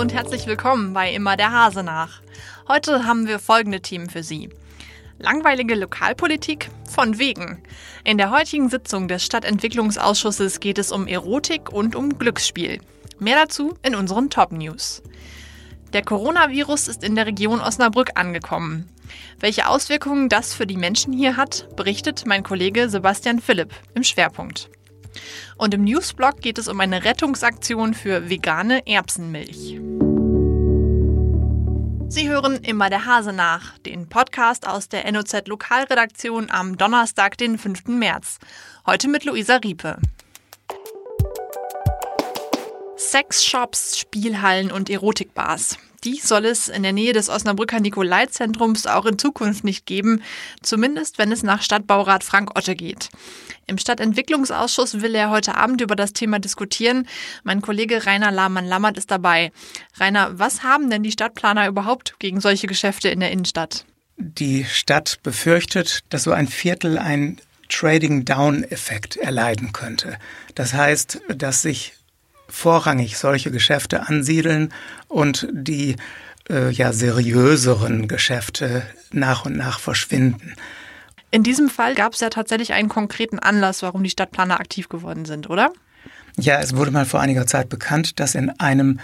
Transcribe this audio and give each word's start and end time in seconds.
und 0.00 0.14
herzlich 0.14 0.46
willkommen 0.46 0.94
bei 0.94 1.12
Immer 1.12 1.36
der 1.36 1.52
Hase 1.52 1.82
nach. 1.82 2.22
Heute 2.66 3.04
haben 3.04 3.26
wir 3.26 3.38
folgende 3.38 3.82
Themen 3.82 4.08
für 4.08 4.22
Sie. 4.22 4.48
Langweilige 5.18 5.74
Lokalpolitik? 5.74 6.70
Von 6.88 7.18
wegen. 7.18 7.62
In 8.02 8.16
der 8.16 8.30
heutigen 8.30 8.70
Sitzung 8.70 9.08
des 9.08 9.22
Stadtentwicklungsausschusses 9.22 10.58
geht 10.60 10.78
es 10.78 10.90
um 10.90 11.06
Erotik 11.06 11.70
und 11.70 11.96
um 11.96 12.18
Glücksspiel. 12.18 12.80
Mehr 13.18 13.36
dazu 13.36 13.76
in 13.82 13.94
unseren 13.94 14.30
Top 14.30 14.52
News. 14.52 15.02
Der 15.92 16.02
Coronavirus 16.02 16.88
ist 16.88 17.04
in 17.04 17.14
der 17.14 17.26
Region 17.26 17.60
Osnabrück 17.60 18.12
angekommen. 18.14 18.88
Welche 19.38 19.68
Auswirkungen 19.68 20.30
das 20.30 20.54
für 20.54 20.66
die 20.66 20.78
Menschen 20.78 21.12
hier 21.12 21.36
hat, 21.36 21.68
berichtet 21.76 22.24
mein 22.24 22.42
Kollege 22.42 22.88
Sebastian 22.88 23.38
Philipp 23.38 23.74
im 23.94 24.04
Schwerpunkt. 24.04 24.70
Und 25.56 25.74
im 25.74 25.84
Newsblog 25.84 26.40
geht 26.40 26.58
es 26.58 26.68
um 26.68 26.80
eine 26.80 27.04
Rettungsaktion 27.04 27.94
für 27.94 28.28
vegane 28.28 28.86
Erbsenmilch. 28.86 29.78
Sie 32.08 32.28
hören 32.28 32.56
immer 32.56 32.90
der 32.90 33.06
Hase 33.06 33.32
nach, 33.32 33.78
den 33.78 34.08
Podcast 34.08 34.66
aus 34.66 34.88
der 34.88 35.10
NOZ 35.12 35.46
Lokalredaktion 35.46 36.50
am 36.50 36.76
Donnerstag, 36.76 37.38
den 37.38 37.56
5. 37.56 37.86
März. 37.86 38.38
Heute 38.84 39.06
mit 39.06 39.24
Luisa 39.24 39.56
Riepe. 39.56 39.96
Sexshops, 42.96 43.98
Spielhallen 43.98 44.72
und 44.72 44.90
Erotikbars. 44.90 45.78
Die 46.04 46.18
soll 46.18 46.46
es 46.46 46.68
in 46.68 46.82
der 46.82 46.94
Nähe 46.94 47.12
des 47.12 47.28
Osnabrücker 47.28 47.78
Nikolai-Zentrums 47.78 48.86
auch 48.86 49.04
in 49.04 49.18
Zukunft 49.18 49.64
nicht 49.64 49.84
geben, 49.84 50.22
zumindest 50.62 51.18
wenn 51.18 51.30
es 51.30 51.42
nach 51.42 51.60
Stadtbaurat 51.60 52.24
Frank 52.24 52.56
Otte 52.56 52.74
geht. 52.74 53.10
Im 53.66 53.76
Stadtentwicklungsausschuss 53.76 55.02
will 55.02 55.14
er 55.14 55.30
heute 55.30 55.56
Abend 55.56 55.82
über 55.82 55.96
das 55.96 56.14
Thema 56.14 56.38
diskutieren. 56.38 57.06
Mein 57.44 57.60
Kollege 57.60 58.06
Rainer 58.06 58.30
Lahmann-Lammert 58.30 58.96
ist 58.96 59.10
dabei. 59.10 59.52
Rainer, 59.98 60.38
was 60.38 60.62
haben 60.62 60.88
denn 60.88 61.02
die 61.02 61.12
Stadtplaner 61.12 61.68
überhaupt 61.68 62.18
gegen 62.18 62.40
solche 62.40 62.66
Geschäfte 62.66 63.10
in 63.10 63.20
der 63.20 63.30
Innenstadt? 63.30 63.84
Die 64.16 64.64
Stadt 64.64 65.18
befürchtet, 65.22 66.00
dass 66.08 66.22
so 66.22 66.32
ein 66.32 66.48
Viertel 66.48 66.98
einen 66.98 67.40
Trading-Down-Effekt 67.68 69.16
erleiden 69.16 69.72
könnte. 69.72 70.18
Das 70.54 70.72
heißt, 70.72 71.20
dass 71.28 71.62
sich 71.62 71.92
vorrangig 72.50 73.16
solche 73.16 73.50
Geschäfte 73.50 74.08
ansiedeln 74.08 74.72
und 75.08 75.48
die 75.52 75.96
äh, 76.48 76.70
ja 76.70 76.92
seriöseren 76.92 78.08
Geschäfte 78.08 78.82
nach 79.12 79.44
und 79.46 79.56
nach 79.56 79.80
verschwinden. 79.80 80.54
In 81.30 81.42
diesem 81.42 81.68
Fall 81.68 81.94
gab 81.94 82.14
es 82.14 82.20
ja 82.20 82.28
tatsächlich 82.28 82.72
einen 82.72 82.88
konkreten 82.88 83.38
Anlass, 83.38 83.82
warum 83.82 84.02
die 84.02 84.10
Stadtplaner 84.10 84.58
aktiv 84.58 84.88
geworden 84.88 85.24
sind, 85.24 85.48
oder? 85.48 85.72
Ja, 86.36 86.60
es 86.60 86.74
wurde 86.74 86.90
mal 86.90 87.06
vor 87.06 87.20
einiger 87.20 87.46
Zeit 87.46 87.68
bekannt, 87.68 88.18
dass 88.18 88.34
in 88.34 88.50
einem 88.58 88.98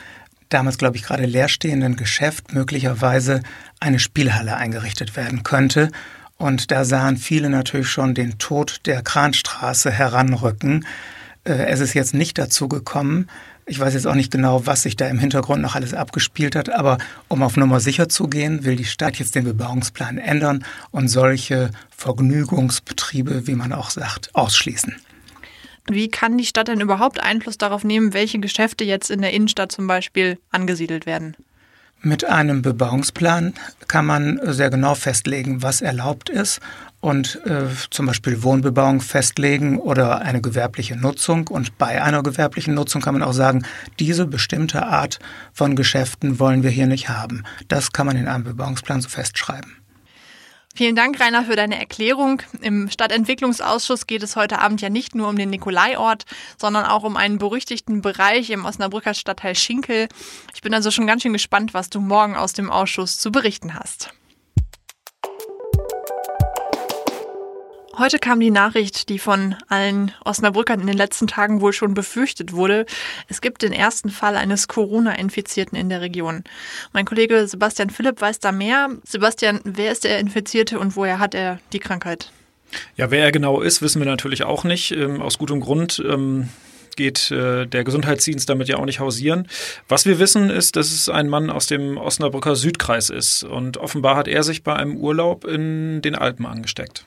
damals, 0.49 0.79
glaube 0.79 0.97
ich, 0.97 1.03
gerade 1.03 1.27
leerstehenden 1.27 1.97
Geschäft 1.97 2.53
möglicherweise 2.53 3.43
eine 3.81 3.99
Spielhalle 3.99 4.57
eingerichtet 4.57 5.17
werden 5.17 5.43
könnte. 5.43 5.91
Und 6.37 6.71
da 6.71 6.85
sahen 6.85 7.17
viele 7.17 7.49
natürlich 7.49 7.89
schon 7.89 8.15
den 8.15 8.39
Tod 8.39 8.81
der 8.87 9.03
Kranstraße 9.03 9.91
heranrücken. 9.91 10.87
Äh, 11.47 11.67
es 11.67 11.81
ist 11.81 11.95
jetzt 11.95 12.15
nicht 12.15 12.39
dazu 12.39 12.69
gekommen. 12.69 13.29
Ich 13.65 13.81
weiß 13.81 13.95
jetzt 13.95 14.07
auch 14.07 14.15
nicht 14.15 14.31
genau, 14.31 14.67
was 14.67 14.83
sich 14.83 14.97
da 14.97 15.09
im 15.09 15.19
Hintergrund 15.19 15.63
noch 15.63 15.75
alles 15.75 15.95
abgespielt 15.95 16.55
hat, 16.55 16.71
aber 16.71 16.99
um 17.29 17.43
auf 17.43 17.57
Nummer 17.57 17.81
sicher 17.81 18.09
zu 18.09 18.29
gehen, 18.29 18.65
will 18.65 18.77
die 18.77 18.85
Stadt 18.85 19.19
jetzt 19.19 19.35
den 19.35 19.45
Bebauungsplan 19.45 20.19
ändern 20.19 20.65
und 20.91 21.09
solche 21.09 21.71
Vergnügungsbetriebe, 21.97 23.47
wie 23.47 23.55
man 23.55 23.73
auch 23.73 23.91
sagt, 23.91 24.35
ausschließen. 24.35 24.95
Wie 25.89 26.09
kann 26.09 26.37
die 26.37 26.45
Stadt 26.45 26.69
denn 26.69 26.81
überhaupt 26.81 27.21
Einfluss 27.21 27.59
darauf 27.59 27.85
nehmen, 27.85 28.13
welche 28.13 28.41
Geschäfte 28.41 28.85
jetzt 28.85 29.11
in 29.11 29.21
der 29.21 29.33
Innenstadt 29.33 29.71
zum 29.71 29.87
Beispiel 29.87 30.39
angesiedelt 30.51 31.07
werden? 31.07 31.37
Mit 32.03 32.25
einem 32.25 32.63
Bebauungsplan 32.63 33.55
kann 33.89 34.07
man 34.07 34.41
sehr 34.43 34.71
genau 34.71 34.95
festlegen, 34.95 35.63
was 35.63 35.81
erlaubt 35.81 36.29
ist 36.29 36.61
und 37.01 37.41
äh, 37.47 37.67
zum 37.91 38.07
Beispiel 38.07 38.43
Wohnbebauung 38.43 39.01
festlegen 39.01 39.79
oder 39.79 40.21
eine 40.23 40.41
gewerbliche 40.41 40.97
Nutzung. 40.97 41.49
Und 41.49 41.79
bei 41.79 42.03
einer 42.03 42.23
gewerblichen 42.23 42.75
Nutzung 42.75 43.01
kann 43.01 43.15
man 43.15 43.23
auch 43.23 43.33
sagen, 43.33 43.65
diese 43.99 44.27
bestimmte 44.27 44.87
Art 44.87 45.19
von 45.53 45.77
Geschäften 45.77 46.39
wollen 46.39 46.63
wir 46.63 46.71
hier 46.71 46.87
nicht 46.87 47.09
haben. 47.09 47.45
Das 47.69 47.93
kann 47.93 48.07
man 48.07 48.17
in 48.17 48.29
einem 48.29 48.45
Bebauungsplan 48.45 49.01
so 49.01 49.09
festschreiben. 49.09 49.86
Vielen 50.77 50.95
Dank, 50.95 51.19
Rainer, 51.19 51.43
für 51.45 51.57
deine 51.57 51.79
Erklärung. 51.79 52.43
Im 52.61 52.91
Stadtentwicklungsausschuss 52.91 54.07
geht 54.07 54.23
es 54.23 54.37
heute 54.37 54.59
Abend 54.61 54.83
ja 54.83 54.91
nicht 54.91 55.15
nur 55.15 55.27
um 55.27 55.39
den 55.39 55.49
Nikolaiort, 55.49 56.27
sondern 56.59 56.85
auch 56.85 57.03
um 57.03 57.17
einen 57.17 57.39
berüchtigten 57.39 58.03
Bereich 58.03 58.51
im 58.51 58.67
Osnabrücker 58.67 59.15
Stadtteil 59.15 59.55
Schinkel. 59.55 60.07
Ich 60.55 60.61
bin 60.61 60.75
also 60.75 60.91
schon 60.91 61.07
ganz 61.07 61.23
schön 61.23 61.33
gespannt, 61.33 61.73
was 61.73 61.89
du 61.89 61.99
morgen 61.99 62.37
aus 62.37 62.53
dem 62.53 62.71
Ausschuss 62.71 63.17
zu 63.17 63.33
berichten 63.33 63.73
hast. 63.73 64.13
Heute 67.99 68.19
kam 68.19 68.41
die 68.41 68.51
Nachricht, 68.51 69.09
die 69.09 69.19
von 69.19 69.55
allen 69.69 70.13
Osnabrückern 70.23 70.81
in 70.81 70.87
den 70.87 70.99
letzten 70.99 71.27
Tagen 71.27 71.63
wohl 71.63 71.73
schon 71.73 71.95
befürchtet 71.95 72.53
wurde. 72.53 72.85
Es 73.29 73.41
gibt 73.41 73.63
den 73.63 73.73
ersten 73.73 74.11
Fall 74.11 74.37
eines 74.37 74.69
Corona-Infizierten 74.69 75.79
in 75.79 75.89
der 75.89 76.03
Region. 76.03 76.45
Mein 76.93 77.07
Kollege 77.07 77.49
Sebastian 77.49 77.89
Philipp 77.89 78.21
weiß 78.21 78.39
da 78.41 78.53
mehr. 78.53 78.91
Sebastian, 79.05 79.61
wer 79.65 79.93
ist 79.93 80.05
der 80.05 80.19
Infizierte 80.19 80.79
und 80.79 80.95
woher 80.95 81.19
hat 81.19 81.35
er 81.35 81.59
die 81.73 81.79
Krankheit? 81.79 82.31
Ja, 82.97 83.11
wer 83.11 83.25
er 83.25 83.33
genau 83.33 83.63
ist, 83.63 83.81
wissen 83.81 84.03
wir 84.03 84.07
natürlich 84.07 84.43
auch 84.43 84.65
nicht. 84.65 84.93
Ähm, 84.93 85.23
aus 85.23 85.39
gutem 85.39 85.61
Grund. 85.61 86.03
Ähm 86.07 86.51
geht 86.97 87.31
äh, 87.31 87.67
der 87.67 87.85
Gesundheitsdienst 87.85 88.49
damit 88.49 88.69
ja 88.69 88.79
auch 88.79 88.87
nicht 88.87 89.01
hausieren. 89.01 89.49
Was 89.87 90.07
wir 90.07 90.19
wissen, 90.19 90.49
ist, 90.49 90.77
dass 90.77 90.93
es 90.93 91.11
ein 91.11 91.29
Mann 91.29 91.51
aus 91.51 91.67
dem 91.67 91.99
Osnabrücker 91.99 92.57
Südkreis 92.57 93.11
ist. 93.11 93.45
Und 93.45 93.77
offenbar 93.77 94.17
hat 94.17 94.29
er 94.29 94.43
sich 94.43 94.65
bei 94.65 94.75
einem 94.75 94.97
Urlaub 94.97 95.45
in 95.45 96.01
den 96.01 96.15
Alpen 96.15 96.47
angesteckt. 96.47 97.05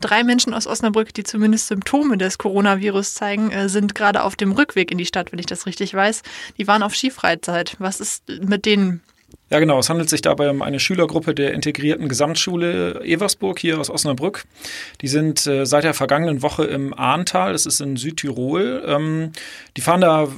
Drei 0.00 0.24
Menschen 0.24 0.54
aus 0.54 0.66
Osnabrück, 0.66 1.12
die 1.12 1.24
zumindest 1.24 1.68
Symptome 1.68 2.16
des 2.16 2.38
Coronavirus 2.38 3.14
zeigen, 3.14 3.50
äh, 3.50 3.68
sind 3.68 3.94
gerade 3.94 4.22
auf 4.22 4.34
dem 4.34 4.52
Rückweg 4.52 4.90
in 4.90 4.98
die 4.98 5.06
Stadt, 5.06 5.30
wenn 5.30 5.38
ich 5.38 5.46
das 5.46 5.66
richtig 5.66 5.92
weiß. 5.92 6.22
Die 6.58 6.66
waren 6.66 6.82
auf 6.82 6.94
Skifreizeit. 6.94 7.76
Was 7.78 8.00
ist 8.00 8.28
mit 8.28 8.64
denen 8.64 9.02
ja, 9.50 9.58
genau. 9.58 9.80
Es 9.80 9.90
handelt 9.90 10.08
sich 10.08 10.22
dabei 10.22 10.48
um 10.48 10.62
eine 10.62 10.78
Schülergruppe 10.78 11.34
der 11.34 11.54
integrierten 11.54 12.08
Gesamtschule 12.08 13.00
Eversburg 13.04 13.58
hier 13.58 13.80
aus 13.80 13.90
Osnabrück. 13.90 14.44
Die 15.00 15.08
sind 15.08 15.44
äh, 15.48 15.66
seit 15.66 15.82
der 15.82 15.92
vergangenen 15.92 16.42
Woche 16.42 16.64
im 16.66 16.96
Ahrntal, 16.96 17.52
das 17.52 17.66
ist 17.66 17.80
in 17.80 17.96
Südtirol. 17.96 18.84
Ähm, 18.86 19.32
die 19.76 19.80
fahren 19.80 20.02
da, 20.02 20.28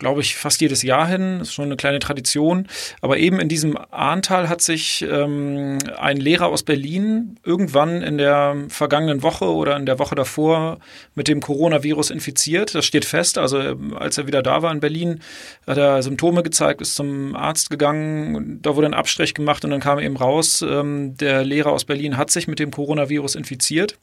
glaube 0.00 0.22
ich, 0.22 0.34
fast 0.34 0.60
jedes 0.60 0.82
Jahr 0.82 1.06
hin. 1.06 1.38
Das 1.38 1.48
ist 1.48 1.54
schon 1.54 1.66
eine 1.66 1.76
kleine 1.76 2.00
Tradition. 2.00 2.66
Aber 3.00 3.18
eben 3.18 3.38
in 3.38 3.48
diesem 3.48 3.78
Ahrntal 3.92 4.48
hat 4.48 4.60
sich 4.60 5.06
ähm, 5.08 5.78
ein 5.96 6.16
Lehrer 6.16 6.46
aus 6.46 6.64
Berlin 6.64 7.38
irgendwann 7.44 8.02
in 8.02 8.18
der 8.18 8.56
vergangenen 8.70 9.22
Woche 9.22 9.44
oder 9.44 9.76
in 9.76 9.86
der 9.86 10.00
Woche 10.00 10.16
davor 10.16 10.80
mit 11.14 11.28
dem 11.28 11.40
Coronavirus 11.40 12.10
infiziert. 12.10 12.74
Das 12.74 12.84
steht 12.86 13.04
fest. 13.04 13.38
Also 13.38 13.76
als 13.94 14.18
er 14.18 14.26
wieder 14.26 14.42
da 14.42 14.62
war 14.62 14.72
in 14.72 14.80
Berlin, 14.80 15.20
hat 15.64 15.78
er 15.78 16.02
Symptome 16.02 16.42
gezeigt, 16.42 16.80
ist 16.80 16.96
zum 16.96 17.36
Arzt 17.36 17.70
gegangen 17.70 18.47
da 18.48 18.76
wurde 18.76 18.86
ein 18.86 18.94
Abstrich 18.94 19.34
gemacht 19.34 19.64
und 19.64 19.70
dann 19.70 19.80
kam 19.80 19.98
eben 19.98 20.16
raus, 20.16 20.64
ähm, 20.66 21.16
der 21.16 21.44
Lehrer 21.44 21.72
aus 21.72 21.84
Berlin 21.84 22.16
hat 22.16 22.30
sich 22.30 22.48
mit 22.48 22.58
dem 22.58 22.70
Coronavirus 22.70 23.34
infiziert. 23.34 23.98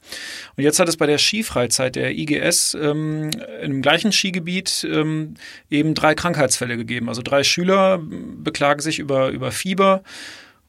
Und 0.56 0.64
jetzt 0.64 0.80
hat 0.80 0.88
es 0.88 0.98
bei 0.98 1.08
der 1.08 1.18
Skifreizeit 1.18 1.96
der 1.96 2.12
IGS 2.12 2.78
ähm, 2.80 3.32
im 3.62 3.82
gleichen 3.82 4.12
Skigebiet 4.12 4.88
ähm, 4.90 5.34
eben 5.72 5.96
drei 5.96 6.14
Krankheitsfälle 6.14 6.78
gegeben. 6.78 7.10
Also 7.10 7.24
drei 7.24 7.44
Schüler 7.44 8.00
beklagen 8.00 8.82
sich 8.82 9.00
über, 9.00 9.30
über 9.30 9.52
Fieber. 9.52 10.04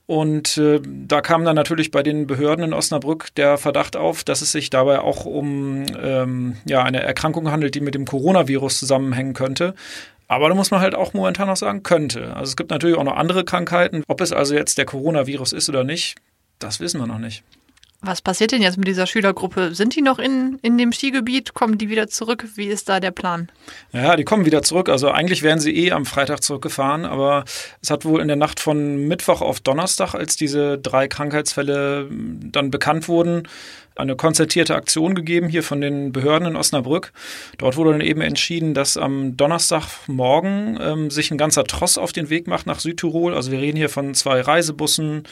Und 0.06 0.56
äh, 0.56 0.80
da 0.84 1.20
kam 1.20 1.44
dann 1.44 1.56
natürlich 1.56 1.90
bei 1.90 2.04
den 2.04 2.28
Behörden 2.28 2.64
in 2.64 2.72
Osnabrück 2.72 3.34
der 3.34 3.58
Verdacht 3.58 3.96
auf, 3.96 4.22
dass 4.22 4.40
es 4.40 4.52
sich 4.52 4.70
dabei 4.70 5.00
auch 5.00 5.24
um 5.24 5.84
ähm, 6.00 6.56
ja, 6.64 6.84
eine 6.84 7.02
Erkrankung 7.02 7.50
handelt, 7.50 7.74
die 7.74 7.80
mit 7.80 7.94
dem 7.96 8.04
Coronavirus 8.04 8.78
zusammenhängen 8.78 9.34
könnte. 9.34 9.74
Aber 10.28 10.48
da 10.48 10.54
muss 10.54 10.70
man 10.70 10.80
halt 10.80 10.94
auch 10.94 11.12
momentan 11.12 11.48
noch 11.48 11.56
sagen, 11.56 11.82
könnte. 11.82 12.34
Also 12.36 12.50
es 12.50 12.56
gibt 12.56 12.70
natürlich 12.70 12.96
auch 12.96 13.04
noch 13.04 13.16
andere 13.16 13.44
Krankheiten. 13.44 14.04
Ob 14.06 14.20
es 14.20 14.32
also 14.32 14.54
jetzt 14.54 14.78
der 14.78 14.84
Coronavirus 14.84 15.52
ist 15.52 15.68
oder 15.68 15.82
nicht, 15.82 16.16
das 16.58 16.78
wissen 16.78 17.00
wir 17.00 17.06
noch 17.06 17.18
nicht. 17.18 17.42
Was 18.06 18.22
passiert 18.22 18.52
denn 18.52 18.62
jetzt 18.62 18.78
mit 18.78 18.86
dieser 18.86 19.06
Schülergruppe? 19.06 19.74
Sind 19.74 19.96
die 19.96 20.00
noch 20.00 20.20
in, 20.20 20.60
in 20.62 20.78
dem 20.78 20.92
Skigebiet? 20.92 21.54
Kommen 21.54 21.76
die 21.76 21.88
wieder 21.88 22.06
zurück? 22.06 22.44
Wie 22.54 22.66
ist 22.66 22.88
da 22.88 23.00
der 23.00 23.10
Plan? 23.10 23.48
Ja, 23.92 24.14
die 24.14 24.22
kommen 24.22 24.44
wieder 24.44 24.62
zurück. 24.62 24.88
Also 24.88 25.10
eigentlich 25.10 25.42
wären 25.42 25.58
sie 25.58 25.76
eh 25.76 25.90
am 25.90 26.06
Freitag 26.06 26.40
zurückgefahren, 26.44 27.04
aber 27.04 27.44
es 27.82 27.90
hat 27.90 28.04
wohl 28.04 28.20
in 28.20 28.28
der 28.28 28.36
Nacht 28.36 28.60
von 28.60 29.08
Mittwoch 29.08 29.40
auf 29.40 29.58
Donnerstag, 29.58 30.14
als 30.14 30.36
diese 30.36 30.78
drei 30.78 31.08
Krankheitsfälle 31.08 32.08
dann 32.10 32.70
bekannt 32.70 33.08
wurden, 33.08 33.48
eine 33.96 34.14
konzertierte 34.14 34.74
Aktion 34.74 35.14
gegeben 35.14 35.48
hier 35.48 35.62
von 35.62 35.80
den 35.80 36.12
Behörden 36.12 36.48
in 36.48 36.56
Osnabrück. 36.56 37.12
Dort 37.58 37.76
wurde 37.76 37.92
dann 37.92 38.00
eben 38.00 38.20
entschieden, 38.20 38.74
dass 38.74 38.96
am 38.96 39.36
Donnerstagmorgen 39.36 40.78
ähm, 40.80 41.10
sich 41.10 41.30
ein 41.30 41.38
ganzer 41.38 41.64
Tross 41.64 41.98
auf 41.98 42.12
den 42.12 42.28
Weg 42.30 42.46
macht 42.46 42.66
nach 42.66 42.78
Südtirol. 42.78 43.34
Also 43.34 43.50
wir 43.50 43.58
reden 43.58 43.76
hier 43.76 43.88
von 43.88 44.14
zwei 44.14 44.40
Reisebussen, 44.40 45.24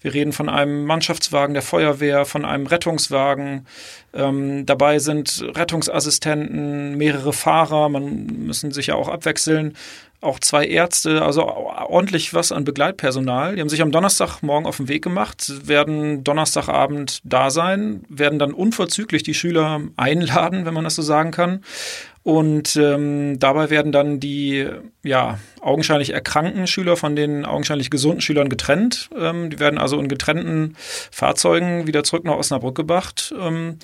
wir 0.00 0.14
reden 0.14 0.32
von 0.32 0.48
einem 0.48 0.84
Mannschaftswagen 0.86 1.54
der 1.54 1.62
Feuerwehr, 1.62 2.24
von 2.24 2.44
einem 2.44 2.66
Rettungswagen. 2.66 3.66
Ähm, 4.14 4.64
dabei 4.64 4.98
sind 4.98 5.44
Rettungsassistenten, 5.54 6.96
mehrere 6.96 7.32
Fahrer, 7.32 7.88
man 7.88 8.26
müssen 8.26 8.72
sich 8.72 8.88
ja 8.88 8.94
auch 8.94 9.08
abwechseln. 9.08 9.74
Auch 10.20 10.40
zwei 10.40 10.66
Ärzte, 10.66 11.22
also 11.22 11.46
ordentlich 11.46 12.34
was 12.34 12.52
an 12.52 12.64
Begleitpersonal. 12.64 13.54
Die 13.54 13.60
haben 13.60 13.68
sich 13.68 13.82
am 13.82 13.92
Donnerstagmorgen 13.92 14.66
auf 14.66 14.78
den 14.78 14.88
Weg 14.88 15.02
gemacht, 15.02 15.66
werden 15.66 16.24
Donnerstagabend 16.24 17.20
da 17.24 17.50
sein, 17.50 18.04
werden 18.08 18.38
dann 18.38 18.52
unverzüglich 18.52 19.22
die 19.22 19.34
Schüler 19.34 19.82
einladen, 19.96 20.64
wenn 20.64 20.74
man 20.74 20.84
das 20.84 20.94
so 20.94 21.02
sagen 21.02 21.30
kann. 21.30 21.62
Und 22.22 22.74
ähm, 22.74 23.38
dabei 23.38 23.70
werden 23.70 23.92
dann 23.92 24.18
die 24.18 24.66
ja, 25.04 25.38
augenscheinlich 25.60 26.10
erkrankten 26.12 26.66
Schüler 26.66 26.96
von 26.96 27.14
den 27.14 27.44
augenscheinlich 27.44 27.88
gesunden 27.88 28.20
Schülern 28.20 28.48
getrennt. 28.48 29.10
Ähm, 29.16 29.48
die 29.48 29.60
werden 29.60 29.78
also 29.78 30.00
in 30.00 30.08
getrennten 30.08 30.74
Fahrzeugen 31.12 31.86
wieder 31.86 32.02
zurück 32.02 32.24
nach 32.24 32.34
Osnabrück 32.34 32.74
gebracht. 32.74 33.32
Ähm, 33.40 33.78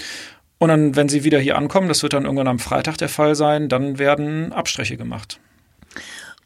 und 0.58 0.68
dann, 0.68 0.96
wenn 0.96 1.08
sie 1.08 1.22
wieder 1.22 1.38
hier 1.38 1.56
ankommen, 1.56 1.86
das 1.86 2.02
wird 2.02 2.14
dann 2.14 2.24
irgendwann 2.24 2.48
am 2.48 2.58
Freitag 2.58 2.96
der 2.96 3.08
Fall 3.08 3.36
sein, 3.36 3.68
dann 3.68 4.00
werden 4.00 4.52
Abstriche 4.52 4.96
gemacht. 4.96 5.38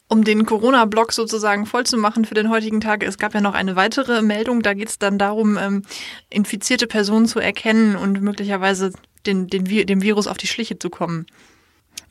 Um 0.08 0.22
den 0.22 0.46
Corona-Block 0.46 1.12
sozusagen 1.12 1.66
vollzumachen 1.66 2.24
für 2.24 2.34
den 2.34 2.48
heutigen 2.48 2.80
Tag, 2.80 3.02
es 3.02 3.18
gab 3.18 3.34
ja 3.34 3.40
noch 3.40 3.54
eine 3.54 3.74
weitere 3.74 4.22
Meldung, 4.22 4.62
da 4.62 4.72
geht 4.72 4.88
es 4.88 4.98
dann 4.98 5.18
darum, 5.18 5.58
ähm, 5.58 5.82
infizierte 6.30 6.86
Personen 6.86 7.26
zu 7.26 7.40
erkennen 7.40 7.96
und 7.96 8.20
möglicherweise 8.22 8.92
den, 9.26 9.48
den, 9.48 9.64
dem 9.64 10.02
Virus 10.02 10.28
auf 10.28 10.36
die 10.36 10.46
Schliche 10.46 10.78
zu 10.78 10.90
kommen. 10.90 11.26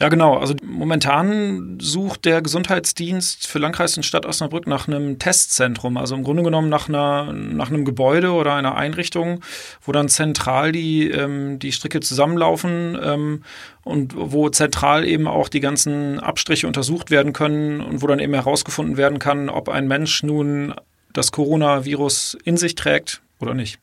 Ja, 0.01 0.09
genau. 0.09 0.37
Also 0.37 0.55
momentan 0.61 1.77
sucht 1.79 2.25
der 2.25 2.41
Gesundheitsdienst 2.41 3.47
für 3.47 3.59
Landkreis 3.59 3.95
und 3.95 4.03
Stadt 4.03 4.25
Osnabrück 4.25 4.67
nach 4.67 4.89
einem 4.89 5.19
Testzentrum. 5.19 5.95
Also 5.95 6.15
im 6.15 6.23
Grunde 6.23 6.43
genommen 6.43 6.67
nach, 6.67 6.89
einer, 6.89 7.31
nach 7.31 7.69
einem 7.69 7.85
Gebäude 7.85 8.33
oder 8.33 8.55
einer 8.55 8.75
Einrichtung, 8.75 9.41
wo 9.81 9.93
dann 9.93 10.09
zentral 10.09 10.73
die, 10.73 11.09
ähm, 11.09 11.59
die 11.59 11.71
Stricke 11.71 12.01
zusammenlaufen 12.01 12.97
ähm, 13.01 13.43
und 13.85 14.13
wo 14.17 14.49
zentral 14.49 15.05
eben 15.05 15.27
auch 15.27 15.47
die 15.47 15.61
ganzen 15.61 16.19
Abstriche 16.19 16.67
untersucht 16.67 17.09
werden 17.09 17.31
können 17.31 17.79
und 17.79 18.01
wo 18.01 18.07
dann 18.07 18.19
eben 18.19 18.33
herausgefunden 18.33 18.97
werden 18.97 19.19
kann, 19.19 19.47
ob 19.47 19.69
ein 19.69 19.87
Mensch 19.87 20.23
nun 20.23 20.73
das 21.13 21.31
Coronavirus 21.31 22.37
in 22.43 22.57
sich 22.57 22.75
trägt 22.75 23.21
oder 23.39 23.53
nicht. 23.53 23.79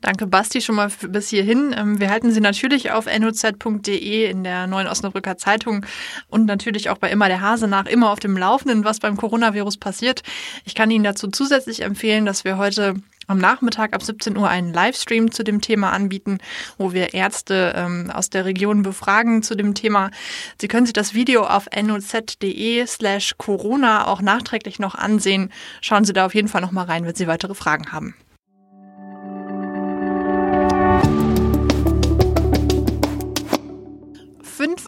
Danke, 0.00 0.26
Basti, 0.26 0.62
schon 0.62 0.76
mal 0.76 0.90
bis 1.08 1.28
hierhin. 1.28 1.74
Ähm, 1.76 2.00
wir 2.00 2.08
halten 2.10 2.30
Sie 2.32 2.40
natürlich 2.40 2.90
auf 2.90 3.06
noz.de 3.06 4.30
in 4.30 4.44
der 4.44 4.66
Neuen 4.66 4.86
Osnabrücker 4.86 5.36
Zeitung 5.36 5.84
und 6.28 6.46
natürlich 6.46 6.88
auch 6.88 6.96
bei 6.96 7.10
Immer 7.10 7.28
der 7.28 7.42
Hase 7.42 7.68
nach, 7.68 7.84
immer 7.86 8.10
auf 8.10 8.18
dem 8.18 8.36
Laufenden, 8.36 8.84
was 8.84 9.00
beim 9.00 9.18
Coronavirus 9.18 9.76
passiert. 9.76 10.22
Ich 10.64 10.74
kann 10.74 10.90
Ihnen 10.90 11.04
dazu 11.04 11.28
zusätzlich 11.28 11.82
empfehlen, 11.82 12.24
dass 12.24 12.44
wir 12.44 12.56
heute 12.56 12.94
am 13.26 13.38
Nachmittag 13.38 13.92
ab 13.92 14.02
17 14.02 14.38
Uhr 14.38 14.48
einen 14.48 14.72
Livestream 14.72 15.30
zu 15.30 15.44
dem 15.44 15.60
Thema 15.60 15.92
anbieten, 15.92 16.38
wo 16.78 16.92
wir 16.94 17.12
Ärzte 17.12 17.74
ähm, 17.76 18.10
aus 18.10 18.30
der 18.30 18.46
Region 18.46 18.82
befragen 18.82 19.42
zu 19.42 19.54
dem 19.54 19.74
Thema. 19.74 20.10
Sie 20.58 20.66
können 20.66 20.86
sich 20.86 20.94
das 20.94 21.12
Video 21.12 21.44
auf 21.44 21.68
noz.de 21.80 22.86
slash 22.86 23.34
Corona 23.36 24.06
auch 24.06 24.22
nachträglich 24.22 24.78
noch 24.78 24.94
ansehen. 24.94 25.52
Schauen 25.82 26.04
Sie 26.06 26.14
da 26.14 26.24
auf 26.24 26.34
jeden 26.34 26.48
Fall 26.48 26.62
noch 26.62 26.72
mal 26.72 26.86
rein, 26.86 27.04
wenn 27.04 27.14
Sie 27.14 27.26
weitere 27.26 27.54
Fragen 27.54 27.92
haben. 27.92 28.14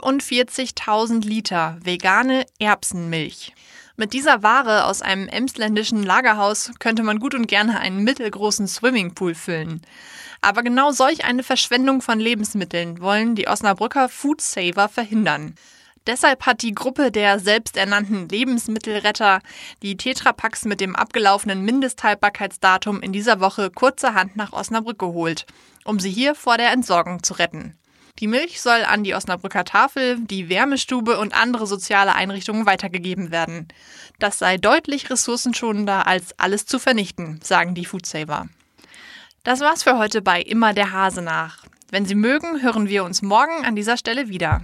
45.000 0.03 1.25
Liter 1.25 1.79
vegane 1.83 2.45
Erbsenmilch. 2.59 3.55
Mit 3.97 4.15
dieser 4.15 4.43
Ware 4.43 4.87
aus 4.87 5.01
einem 5.01 5.29
emsländischen 5.29 6.03
Lagerhaus 6.03 6.73
könnte 6.81 7.03
man 7.03 7.21
gut 7.21 7.35
und 7.35 7.47
gerne 7.47 7.79
einen 7.79 8.03
mittelgroßen 8.03 8.67
Swimmingpool 8.67 9.35
füllen. 9.35 9.83
Aber 10.41 10.63
genau 10.63 10.91
solch 10.91 11.25
eine 11.25 11.45
Verschwendung 11.45 12.03
von 12.03 12.19
Lebensmitteln 12.19 13.01
wollen 13.01 13.37
die 13.37 13.47
Osnabrücker 13.47 14.09
Food 14.09 14.41
Saver 14.41 14.89
verhindern. 14.89 15.55
Deshalb 16.07 16.47
hat 16.47 16.63
die 16.63 16.75
Gruppe 16.75 17.13
der 17.13 17.39
selbsternannten 17.39 18.29
Lebensmittelretter 18.29 19.39
die 19.83 19.97
Tetrapacks 19.97 20.65
mit 20.65 20.81
dem 20.81 20.97
abgelaufenen 20.97 21.63
Mindesthaltbarkeitsdatum 21.65 23.03
in 23.03 23.13
dieser 23.13 23.39
Woche 23.39 23.71
kurzerhand 23.71 24.35
nach 24.35 24.53
Osnabrück 24.53 24.99
geholt, 24.99 25.47
um 25.85 26.01
sie 26.01 26.11
hier 26.11 26.35
vor 26.35 26.57
der 26.57 26.73
Entsorgung 26.73 27.23
zu 27.23 27.35
retten. 27.35 27.79
Die 28.19 28.27
Milch 28.29 28.61
soll 28.61 28.85
an 28.85 29.05
die 29.05 29.15
Osnabrücker 29.15 29.65
Tafel, 29.65 30.19
die 30.21 30.49
Wärmestube 30.49 31.19
und 31.19 31.35
andere 31.35 31.67
soziale 31.67 32.15
Einrichtungen 32.15 32.67
weitergegeben 32.67 33.31
werden. 33.31 33.69
Das 34.19 34.39
sei 34.39 34.59
deutlich 34.59 35.11
ressourcenschonender 35.11 36.07
als 36.07 36.39
alles 36.39 36.67
zu 36.67 36.79
vernichten, 36.79 37.41
sagen 37.43 37.75
die 37.75 37.87
Foodsaver. 37.87 38.49
Das 39.45 39.61
war's 39.61 39.83
für 39.83 39.99
heute 39.99 40.23
bei 40.23 40.41
Immer 40.41 40.73
der 40.73 40.93
Hase 40.93 41.23
nach. 41.23 41.65
Wenn 41.91 42.07
Sie 42.07 42.15
mögen, 42.15 42.63
hören 42.63 42.89
wir 42.89 43.05
uns 43.05 43.23
morgen 43.23 43.65
an 43.65 43.77
dieser 43.77 43.97
Stelle 43.97 44.29
wieder. 44.29 44.63